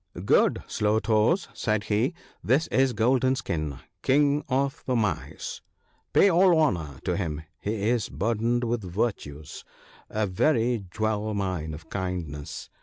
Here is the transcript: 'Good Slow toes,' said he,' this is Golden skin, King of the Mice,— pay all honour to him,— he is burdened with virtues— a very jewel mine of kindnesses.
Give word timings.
'Good 0.35 0.63
Slow 0.65 0.97
toes,' 0.97 1.47
said 1.53 1.83
he,' 1.83 2.15
this 2.51 2.65
is 2.69 2.93
Golden 2.93 3.35
skin, 3.35 3.77
King 4.01 4.43
of 4.49 4.81
the 4.87 4.95
Mice,— 4.95 5.61
pay 6.13 6.27
all 6.27 6.57
honour 6.59 6.99
to 7.03 7.15
him,— 7.15 7.43
he 7.59 7.87
is 7.89 8.09
burdened 8.09 8.63
with 8.63 8.81
virtues— 8.81 9.63
a 10.09 10.25
very 10.25 10.85
jewel 10.89 11.35
mine 11.35 11.75
of 11.75 11.91
kindnesses. 11.91 12.71